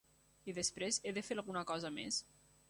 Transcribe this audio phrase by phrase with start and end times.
[0.53, 2.19] I després, he de fer alguna cosa més?